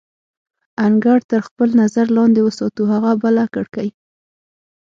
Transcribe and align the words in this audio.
انګړ 0.85 1.19
تر 1.31 1.41
خپل 1.47 1.69
نظر 1.81 2.05
لاندې 2.17 2.41
وساتو، 2.43 2.81
هغه 2.93 3.11
بله 3.23 3.43
کړکۍ. 3.53 3.89